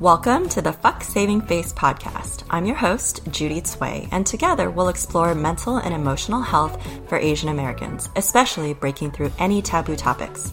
[0.00, 2.42] Welcome to the Fuck Saving Face podcast.
[2.50, 7.48] I'm your host, Judy Tsuei, and together we'll explore mental and emotional health for Asian
[7.48, 10.52] Americans, especially breaking through any taboo topics.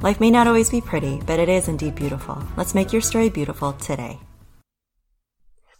[0.00, 2.40] Life may not always be pretty, but it is indeed beautiful.
[2.56, 4.20] Let's make your story beautiful today.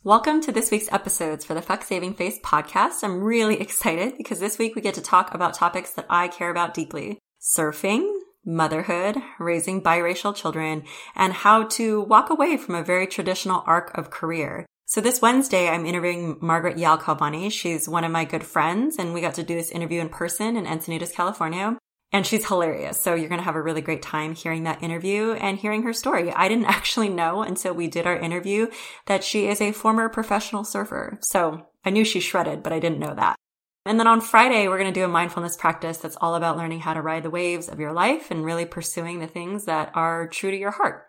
[0.04, 3.04] Welcome to this week's episodes for the Fuck Saving Face podcast.
[3.04, 6.50] I'm really excited because this week we get to talk about topics that I care
[6.50, 7.20] about deeply.
[7.40, 8.12] Surfing,
[8.44, 10.82] motherhood, raising biracial children,
[11.14, 14.66] and how to walk away from a very traditional arc of career.
[14.86, 17.52] So this Wednesday, I'm interviewing Margaret Yao Calvani.
[17.52, 20.56] She's one of my good friends, and we got to do this interview in person
[20.56, 21.78] in Encinitas, California.
[22.12, 23.00] And she's hilarious.
[23.00, 25.94] So you're going to have a really great time hearing that interview and hearing her
[25.94, 26.30] story.
[26.32, 28.68] I didn't actually know until we did our interview
[29.06, 31.18] that she is a former professional surfer.
[31.22, 33.36] So I knew she shredded, but I didn't know that.
[33.84, 36.80] And then on Friday, we're going to do a mindfulness practice that's all about learning
[36.80, 40.28] how to ride the waves of your life and really pursuing the things that are
[40.28, 41.06] true to your heart.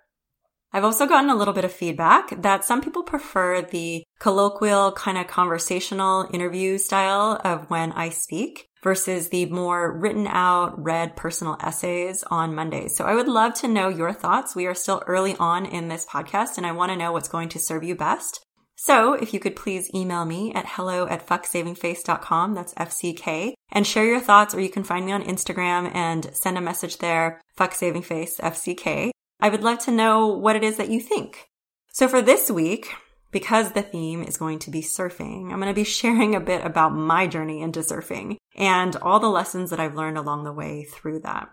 [0.72, 5.20] I've also gotten a little bit of feedback that some people prefer the colloquial kind
[5.20, 11.58] of conversational interview style of when I speak versus the more written out, read personal
[11.62, 12.96] essays on Mondays.
[12.96, 14.56] So I would love to know your thoughts.
[14.56, 17.50] We are still early on in this podcast and I want to know what's going
[17.50, 18.46] to serve you best.
[18.76, 24.06] So if you could please email me at hello at fucksavingface.com, that's FCK, and share
[24.06, 28.42] your thoughts, or you can find me on Instagram and send a message there, fucksavingface,
[28.42, 29.12] FCK.
[29.40, 31.48] I would love to know what it is that you think.
[31.94, 32.88] So for this week,
[33.34, 36.66] because the theme is going to be surfing, I'm going to be sharing a bit
[36.66, 40.86] about my journey into surfing and all the lessons that I've learned along the way
[40.86, 41.50] through that.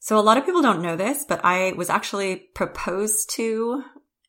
[0.00, 3.84] So a lot of people don't know this, but I was actually proposed to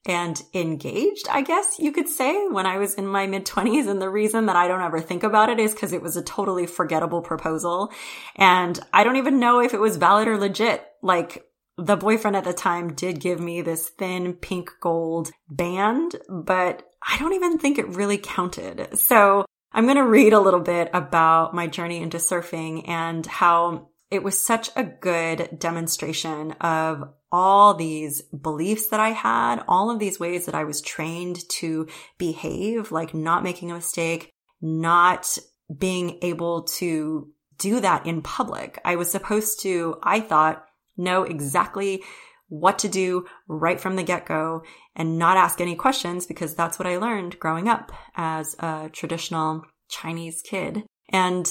[0.06, 3.88] and engaged, I guess you could say, when I was in my mid 20s.
[3.88, 6.24] And the reason that I don't ever think about it is because it was a
[6.24, 7.92] totally forgettable proposal.
[8.36, 10.86] And I don't even know if it was valid or legit.
[11.02, 11.44] Like,
[11.78, 17.18] the boyfriend at the time did give me this thin pink gold band, but I
[17.18, 18.98] don't even think it really counted.
[18.98, 23.90] So I'm going to read a little bit about my journey into surfing and how
[24.10, 30.00] it was such a good demonstration of all these beliefs that I had, all of
[30.00, 35.38] these ways that I was trained to behave, like not making a mistake, not
[35.76, 38.80] being able to do that in public.
[38.86, 40.66] I was supposed to, I thought,
[40.98, 42.04] know exactly
[42.48, 44.64] what to do right from the get go
[44.96, 49.64] and not ask any questions because that's what I learned growing up as a traditional
[49.90, 50.84] Chinese kid.
[51.10, 51.46] And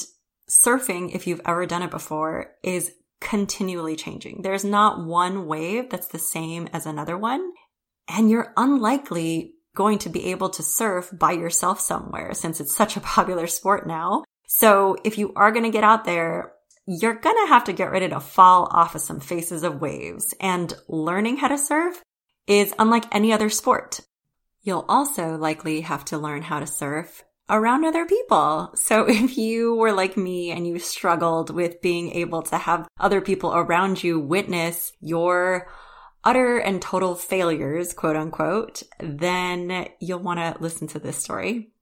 [0.49, 4.43] surfing, if you've ever done it before, is continually changing.
[4.43, 7.53] There's not one wave that's the same as another one.
[8.09, 12.97] And you're unlikely going to be able to surf by yourself somewhere since it's such
[12.97, 14.22] a popular sport now.
[14.47, 16.53] So if you are going to get out there,
[16.87, 20.75] you're to have to get ready to fall off of some faces of waves and
[20.89, 22.03] learning how to surf
[22.47, 24.00] is unlike any other sport.
[24.62, 28.72] You'll also likely have to learn how to surf around other people.
[28.75, 33.21] So if you were like me and you struggled with being able to have other
[33.21, 35.69] people around you witness your
[36.22, 41.73] utter and total failures, quote unquote, then you'll want to listen to this story.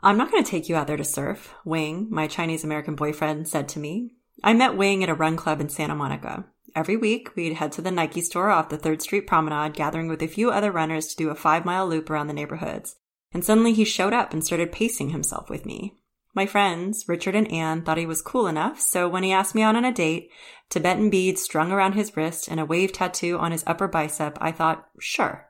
[0.00, 3.48] I'm not going to take you out there to surf, Wing, my Chinese American boyfriend,
[3.48, 4.12] said to me.
[4.44, 6.44] I met Wing at a run club in Santa Monica.
[6.74, 10.22] Every week, we'd head to the Nike store off the 3rd Street Promenade, gathering with
[10.22, 12.96] a few other runners to do a five mile loop around the neighborhoods.
[13.32, 15.96] And suddenly he showed up and started pacing himself with me.
[16.34, 19.62] My friends, Richard and Anne, thought he was cool enough, so when he asked me
[19.62, 20.30] out on a date,
[20.68, 24.52] Tibetan beads strung around his wrist and a wave tattoo on his upper bicep, I
[24.52, 25.45] thought, sure,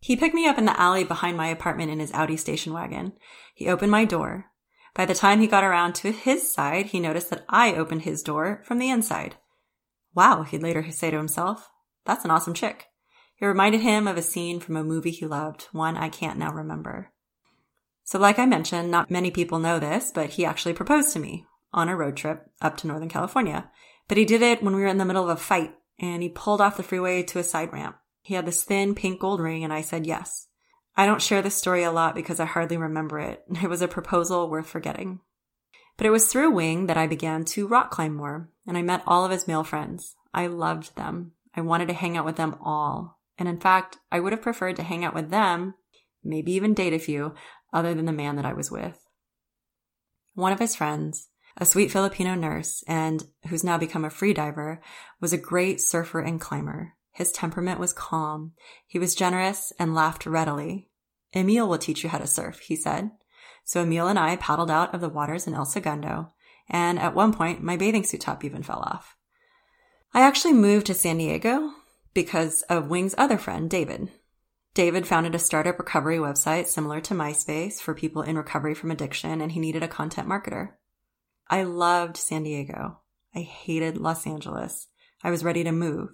[0.00, 3.12] he picked me up in the alley behind my apartment in his Audi station wagon.
[3.54, 4.46] He opened my door.
[4.94, 8.22] By the time he got around to his side, he noticed that I opened his
[8.22, 9.36] door from the inside.
[10.14, 11.70] Wow, he'd later say to himself.
[12.04, 12.86] That's an awesome chick.
[13.40, 16.52] It reminded him of a scene from a movie he loved, one I can't now
[16.52, 17.12] remember.
[18.02, 21.46] So like I mentioned, not many people know this, but he actually proposed to me
[21.72, 23.70] on a road trip up to Northern California.
[24.08, 26.28] But he did it when we were in the middle of a fight and he
[26.28, 27.96] pulled off the freeway to a side ramp.
[28.28, 30.48] He had this thin pink gold ring, and I said yes.
[30.94, 33.42] I don't share this story a lot because I hardly remember it.
[33.62, 35.20] It was a proposal worth forgetting.
[35.96, 39.02] But it was through Wing that I began to rock climb more, and I met
[39.06, 40.14] all of his male friends.
[40.34, 41.32] I loved them.
[41.56, 43.18] I wanted to hang out with them all.
[43.38, 45.72] And in fact, I would have preferred to hang out with them,
[46.22, 47.32] maybe even date a few,
[47.72, 49.06] other than the man that I was with.
[50.34, 54.82] One of his friends, a sweet Filipino nurse and who's now become a free diver,
[55.18, 56.92] was a great surfer and climber.
[57.18, 58.52] His temperament was calm.
[58.86, 60.88] He was generous and laughed readily.
[61.34, 63.10] Emil will teach you how to surf, he said.
[63.64, 66.32] So Emil and I paddled out of the waters in El Segundo,
[66.68, 69.16] and at one point, my bathing suit top even fell off.
[70.14, 71.72] I actually moved to San Diego
[72.14, 74.12] because of Wing's other friend, David.
[74.74, 79.40] David founded a startup recovery website similar to MySpace for people in recovery from addiction,
[79.40, 80.74] and he needed a content marketer.
[81.50, 83.00] I loved San Diego.
[83.34, 84.86] I hated Los Angeles.
[85.24, 86.10] I was ready to move.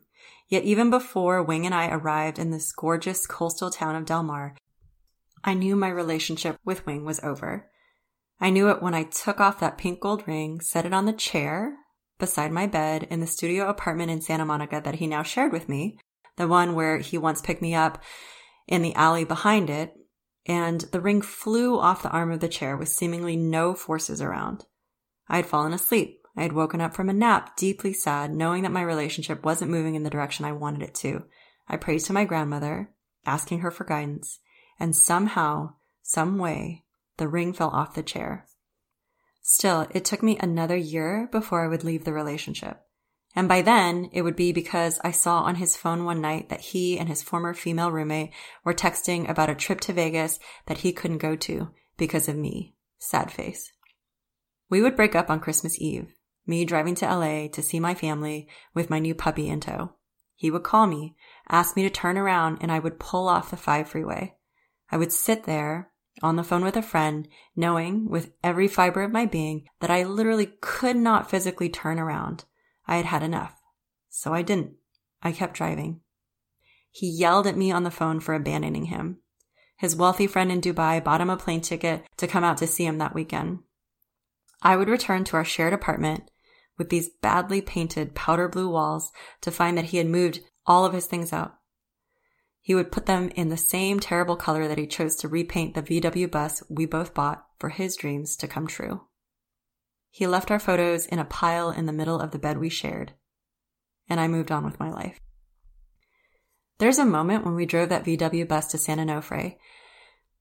[0.49, 4.57] Yet even before Wing and I arrived in this gorgeous coastal town of Del Mar,
[5.43, 7.71] I knew my relationship with Wing was over.
[8.41, 11.13] I knew it when I took off that pink gold ring, set it on the
[11.13, 11.77] chair
[12.19, 15.69] beside my bed in the studio apartment in Santa Monica that he now shared with
[15.69, 15.99] me,
[16.37, 18.03] the one where he once picked me up
[18.67, 19.95] in the alley behind it,
[20.47, 24.65] and the ring flew off the arm of the chair with seemingly no forces around.
[25.29, 26.24] I had fallen asleep.
[26.37, 29.95] I had woken up from a nap, deeply sad, knowing that my relationship wasn't moving
[29.95, 31.25] in the direction I wanted it to.
[31.69, 32.91] I prayed to my grandmother,
[33.25, 34.41] asking her for guidance,
[34.79, 36.85] and somehow, some way,
[37.17, 38.47] the ring fell off the chair.
[39.43, 42.81] Still, it took me another year before I would leave the relationship.
[43.37, 46.61] And by then, it would be because I saw on his phone one night that
[46.61, 48.33] he and his former female roommate
[48.65, 52.75] were texting about a trip to Vegas that he couldn't go to because of me.
[52.99, 53.73] Sad face.
[54.71, 56.14] We would break up on Christmas Eve,
[56.47, 59.95] me driving to LA to see my family with my new puppy in tow.
[60.35, 61.17] He would call me,
[61.49, 64.35] ask me to turn around, and I would pull off the 5 freeway.
[64.91, 65.91] I would sit there
[66.23, 70.05] on the phone with a friend, knowing with every fiber of my being that I
[70.05, 72.45] literally could not physically turn around.
[72.87, 73.61] I had had enough.
[74.11, 74.75] So I didn't.
[75.23, 76.01] I kept driving.
[76.91, 79.19] He yelled at me on the phone for abandoning him.
[79.77, 82.87] His wealthy friend in Dubai bought him a plane ticket to come out to see
[82.87, 83.61] him that weekend.
[84.63, 86.31] I would return to our shared apartment
[86.79, 90.93] with these badly painted powder blue walls to find that he had moved all of
[90.93, 91.55] his things out.
[92.61, 95.83] He would put them in the same terrible color that he chose to repaint the
[95.83, 99.03] VW bus we both bought for his dreams to come true.
[100.11, 103.13] He left our photos in a pile in the middle of the bed we shared,
[104.09, 105.21] and I moved on with my life.
[106.79, 109.57] There's a moment when we drove that VW bus to San Onofre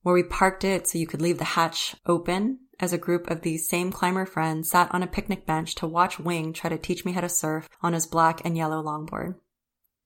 [0.04, 3.42] where we parked it so you could leave the hatch open as a group of
[3.42, 7.04] these same climber friends sat on a picnic bench to watch Wing try to teach
[7.04, 9.34] me how to surf on his black and yellow longboard.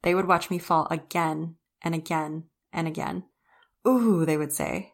[0.03, 3.25] They would watch me fall again and again and again.
[3.87, 4.93] Ooh, they would say.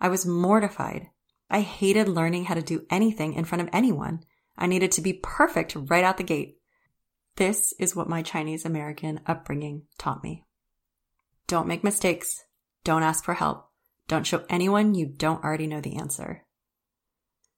[0.00, 1.08] I was mortified.
[1.48, 4.20] I hated learning how to do anything in front of anyone.
[4.58, 6.58] I needed to be perfect right out the gate.
[7.36, 10.44] This is what my Chinese American upbringing taught me.
[11.46, 12.44] Don't make mistakes.
[12.82, 13.68] Don't ask for help.
[14.08, 16.45] Don't show anyone you don't already know the answer.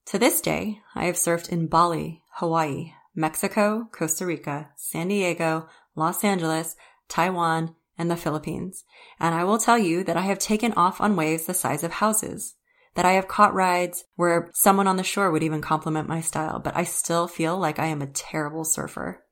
[0.09, 6.25] To this day, I have surfed in Bali, Hawaii, Mexico, Costa Rica, San Diego, Los
[6.25, 6.77] Angeles,
[7.09, 8.85] Taiwan, and the Philippines.
[9.21, 11.93] And I will tell you that I have taken off on waves the size of
[11.93, 12.55] houses.
[12.95, 16.59] That I have caught rides where someone on the shore would even compliment my style,
[16.59, 19.23] but I still feel like I am a terrible surfer.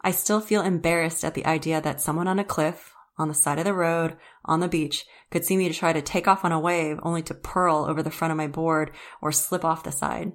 [0.00, 3.58] I still feel embarrassed at the idea that someone on a cliff, on the side
[3.58, 6.52] of the road, on the beach, could see me to try to take off on
[6.52, 9.92] a wave only to pearl over the front of my board or slip off the
[9.92, 10.32] side.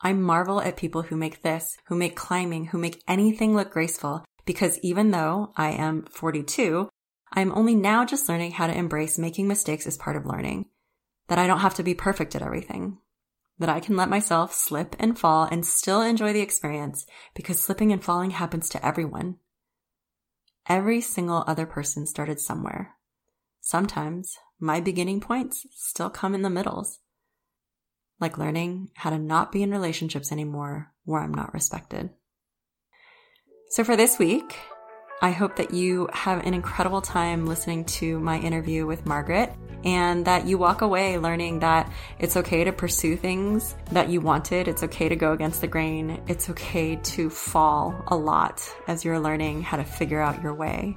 [0.00, 4.24] I marvel at people who make this, who make climbing, who make anything look graceful,
[4.44, 6.88] because even though I am 42,
[7.32, 10.66] I'm only now just learning how to embrace making mistakes as part of learning.
[11.28, 12.98] That I don't have to be perfect at everything.
[13.58, 17.92] That I can let myself slip and fall and still enjoy the experience because slipping
[17.92, 19.36] and falling happens to everyone.
[20.68, 22.94] Every single other person started somewhere.
[23.60, 27.00] Sometimes my beginning points still come in the middles.
[28.20, 32.10] Like learning how to not be in relationships anymore where I'm not respected.
[33.70, 34.56] So for this week,
[35.20, 39.52] I hope that you have an incredible time listening to my interview with Margaret
[39.84, 44.68] and that you walk away learning that it's okay to pursue things that you wanted.
[44.68, 46.22] It's okay to go against the grain.
[46.28, 50.96] It's okay to fall a lot as you're learning how to figure out your way.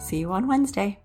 [0.00, 1.03] See you on Wednesday.